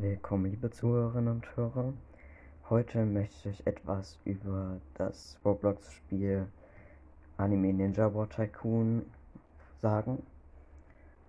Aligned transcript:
Willkommen, 0.00 0.44
liebe 0.44 0.70
Zuhörerinnen 0.70 1.28
und 1.28 1.56
Hörer. 1.56 1.92
Heute 2.70 3.04
möchte 3.04 3.48
ich 3.48 3.66
etwas 3.66 4.16
über 4.24 4.80
das 4.94 5.40
Roblox-Spiel 5.44 6.46
Anime 7.36 7.72
Ninja 7.72 8.14
War 8.14 8.28
Tycoon 8.28 9.04
sagen. 9.82 10.22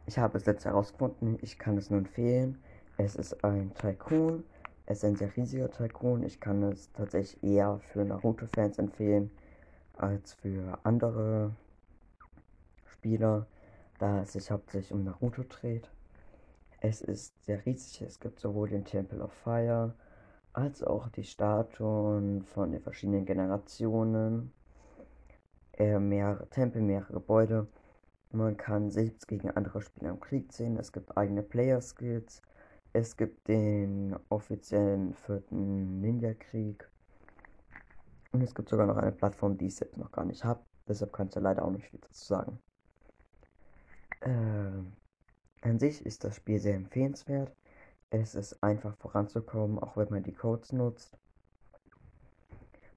Ich 0.05 0.19
habe 0.19 0.37
es 0.37 0.45
jetzt 0.45 0.65
herausgefunden, 0.65 1.39
ich 1.41 1.57
kann 1.57 1.79
es 1.79 1.89
nur 1.89 1.97
empfehlen. 1.97 2.59
Es 2.97 3.15
ist 3.15 3.43
ein 3.43 3.73
Tycoon, 3.73 4.43
es 4.85 4.99
ist 4.99 5.05
ein 5.05 5.15
sehr 5.15 5.35
riesiger 5.35 5.71
Tycoon. 5.71 6.21
Ich 6.21 6.39
kann 6.39 6.61
es 6.61 6.91
tatsächlich 6.91 7.41
eher 7.41 7.79
für 7.91 8.05
Naruto-Fans 8.05 8.77
empfehlen 8.77 9.31
als 9.97 10.33
für 10.35 10.77
andere 10.83 11.55
Spieler, 12.85 13.47
da 13.97 14.21
es 14.21 14.33
sich 14.33 14.51
hauptsächlich 14.51 14.93
um 14.93 15.05
Naruto 15.05 15.41
dreht. 15.41 15.89
Es 16.81 17.01
ist 17.01 17.43
sehr 17.43 17.65
riesig. 17.65 18.01
Es 18.01 18.19
gibt 18.19 18.39
sowohl 18.39 18.69
den 18.69 18.85
Temple 18.85 19.21
of 19.21 19.33
Fire 19.33 19.93
als 20.53 20.83
auch 20.83 21.09
die 21.09 21.23
Statuen 21.23 22.41
von 22.43 22.71
den 22.71 22.81
verschiedenen 22.81 23.25
Generationen. 23.25 24.53
Äh, 25.73 25.99
mehrere 25.99 26.47
Tempel, 26.49 26.81
mehrere 26.81 27.13
Gebäude. 27.13 27.67
Man 28.31 28.57
kann 28.57 28.91
selbst 28.91 29.27
gegen 29.27 29.49
andere 29.51 29.81
Spieler 29.81 30.11
im 30.11 30.19
Krieg 30.19 30.51
ziehen. 30.51 30.77
Es 30.77 30.91
gibt 30.91 31.17
eigene 31.17 31.43
Player-Skills. 31.43 32.41
Es 32.93 33.17
gibt 33.17 33.47
den 33.47 34.15
offiziellen 34.29 35.13
vierten 35.13 35.99
Ninja-Krieg. 35.99 36.89
Und 38.31 38.41
es 38.41 38.53
gibt 38.53 38.69
sogar 38.69 38.87
noch 38.87 38.97
eine 38.97 39.11
Plattform, 39.11 39.57
die 39.57 39.67
ich 39.67 39.75
selbst 39.75 39.97
noch 39.97 40.11
gar 40.11 40.25
nicht 40.25 40.43
habe. 40.43 40.61
Deshalb 40.87 41.11
kann 41.13 41.27
ich 41.27 41.33
da 41.33 41.39
leider 41.39 41.65
auch 41.65 41.71
nicht 41.71 41.87
viel 41.87 41.99
dazu 41.99 42.25
sagen. 42.25 42.59
Äh, 44.21 44.83
an 45.61 45.79
sich 45.79 46.05
ist 46.05 46.23
das 46.23 46.35
Spiel 46.35 46.59
sehr 46.59 46.75
empfehlenswert. 46.75 47.51
Es 48.09 48.35
ist 48.35 48.63
einfach 48.63 48.95
voranzukommen, 48.97 49.79
auch 49.79 49.97
wenn 49.97 50.09
man 50.09 50.23
die 50.23 50.33
Codes 50.33 50.71
nutzt. 50.71 51.17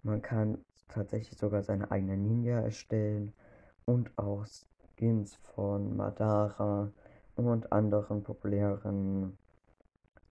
Man 0.02 0.22
kann 0.22 0.58
tatsächlich 0.88 1.38
sogar 1.38 1.62
seine 1.62 1.90
eigene 1.90 2.16
Ninja 2.16 2.60
erstellen 2.60 3.32
und 3.84 4.16
auch 4.18 4.46
Skins 4.46 5.34
von 5.54 5.96
Madara 5.96 6.90
und 7.36 7.72
anderen 7.72 8.22
populären 8.22 9.36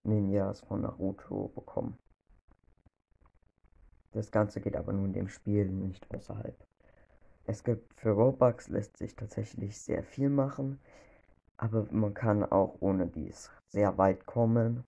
Ninjas 0.04 0.60
von 0.60 0.82
Naruto 0.82 1.48
bekommen. 1.54 1.98
Das 4.12 4.30
Ganze 4.30 4.60
geht 4.60 4.76
aber 4.76 4.92
nur 4.92 5.06
in 5.06 5.12
dem 5.12 5.28
Spiel, 5.28 5.66
nicht 5.70 6.12
außerhalb. 6.14 6.56
Es 7.46 7.64
gibt 7.64 7.94
für 7.94 8.10
Robux 8.10 8.68
lässt 8.68 8.96
sich 8.96 9.16
tatsächlich 9.16 9.78
sehr 9.78 10.02
viel 10.02 10.28
machen 10.28 10.78
aber 11.62 11.86
man 11.92 12.12
kann 12.12 12.42
auch 12.42 12.74
ohne 12.80 13.06
dies 13.06 13.48
sehr 13.68 13.96
weit 13.96 14.26
kommen. 14.26 14.82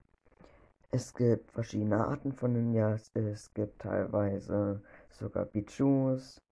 Es 0.91 1.15
gibt 1.15 1.53
verschiedene 1.53 2.05
Arten 2.05 2.33
von 2.33 2.53
Ninjas. 2.53 3.13
Es 3.15 3.55
gibt 3.55 3.83
teilweise 3.83 4.83
sogar 5.09 5.45
Bichus. 5.45 6.43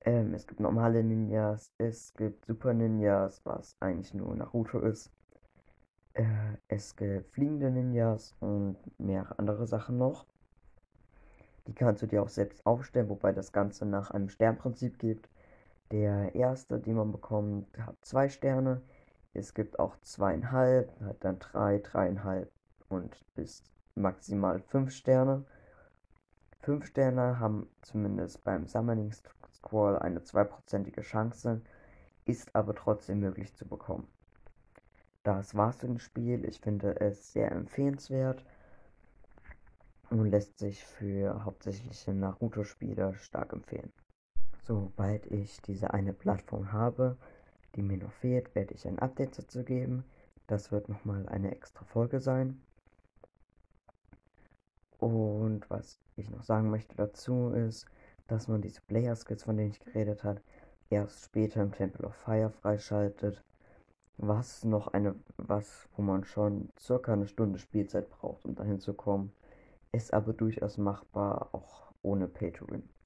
Ähm, 0.00 0.32
es 0.32 0.46
gibt 0.46 0.60
normale 0.60 1.04
Ninjas. 1.04 1.70
Es 1.76 2.14
gibt 2.14 2.46
Super 2.46 2.72
Ninjas, 2.72 3.42
was 3.44 3.76
eigentlich 3.80 4.14
nur 4.14 4.34
Naruto 4.34 4.80
ist. 4.80 5.10
Äh, 6.14 6.24
es 6.68 6.96
gibt 6.96 7.30
fliegende 7.34 7.70
Ninjas 7.70 8.34
und 8.40 8.78
mehrere 8.98 9.38
andere 9.38 9.66
Sachen 9.66 9.98
noch. 9.98 10.24
Die 11.66 11.74
kannst 11.74 12.02
du 12.02 12.06
dir 12.06 12.22
auch 12.22 12.30
selbst 12.30 12.64
aufstellen, 12.64 13.10
wobei 13.10 13.32
das 13.32 13.52
Ganze 13.52 13.84
nach 13.84 14.12
einem 14.12 14.30
Sternprinzip 14.30 14.98
gibt. 14.98 15.28
Der 15.90 16.34
erste, 16.34 16.80
den 16.80 16.94
man 16.96 17.12
bekommt, 17.12 17.66
hat 17.78 17.96
zwei 18.00 18.30
Sterne. 18.30 18.80
Es 19.38 19.52
gibt 19.52 19.78
auch 19.78 20.00
zweieinhalb, 20.00 20.90
dann 21.20 21.38
drei, 21.38 21.78
dreieinhalb 21.78 22.50
und 22.88 23.22
bis 23.34 23.62
maximal 23.94 24.60
fünf 24.60 24.92
Sterne. 24.92 25.44
Fünf 26.62 26.86
Sterne 26.86 27.38
haben 27.38 27.68
zumindest 27.82 28.42
beim 28.44 28.66
Summoning 28.66 29.12
Squall 29.52 29.98
eine 29.98 30.22
zweiprozentige 30.22 31.02
Chance, 31.02 31.60
ist 32.24 32.56
aber 32.56 32.74
trotzdem 32.74 33.20
möglich 33.20 33.54
zu 33.54 33.66
bekommen. 33.66 34.08
Das 35.22 35.54
war's 35.54 35.76
für 35.76 35.88
das 35.88 36.02
Spiel. 36.02 36.42
Ich 36.46 36.60
finde 36.60 36.98
es 37.00 37.34
sehr 37.34 37.52
empfehlenswert 37.52 38.42
und 40.08 40.30
lässt 40.30 40.58
sich 40.58 40.82
für 40.82 41.44
hauptsächliche 41.44 42.14
Naruto-Spieler 42.14 43.12
stark 43.16 43.52
empfehlen. 43.52 43.92
Sobald 44.62 45.26
ich 45.26 45.60
diese 45.60 45.92
eine 45.92 46.14
Plattform 46.14 46.72
habe, 46.72 47.18
die 47.76 47.82
mir 47.82 47.98
noch 47.98 48.12
fehlt, 48.12 48.54
werde 48.54 48.74
ich 48.74 48.86
ein 48.88 48.98
Update 48.98 49.38
dazu 49.38 49.62
geben. 49.62 50.04
Das 50.46 50.72
wird 50.72 50.88
nochmal 50.88 51.28
eine 51.28 51.52
extra 51.52 51.84
Folge 51.84 52.20
sein. 52.20 52.60
Und 54.98 55.68
was 55.68 56.00
ich 56.16 56.30
noch 56.30 56.42
sagen 56.42 56.70
möchte 56.70 56.96
dazu 56.96 57.50
ist, 57.50 57.86
dass 58.26 58.48
man 58.48 58.62
diese 58.62 58.80
Player 58.80 59.14
Skills, 59.14 59.44
von 59.44 59.56
denen 59.56 59.70
ich 59.70 59.80
geredet 59.80 60.24
habe, 60.24 60.40
erst 60.90 61.24
später 61.24 61.62
im 61.62 61.72
Temple 61.72 62.06
of 62.06 62.14
Fire 62.14 62.50
freischaltet. 62.50 63.42
Was 64.18 64.64
noch 64.64 64.88
eine, 64.88 65.14
was, 65.36 65.88
wo 65.96 66.02
man 66.02 66.24
schon 66.24 66.70
circa 66.78 67.12
eine 67.12 67.28
Stunde 67.28 67.58
Spielzeit 67.58 68.08
braucht, 68.08 68.44
um 68.46 68.54
dahin 68.54 68.80
zu 68.80 68.94
kommen, 68.94 69.32
ist 69.92 70.14
aber 70.14 70.32
durchaus 70.32 70.78
machbar, 70.78 71.50
auch 71.52 71.92
ohne 72.02 72.26
Pay 72.26 72.52
to 72.52 72.66
Win. 72.70 72.88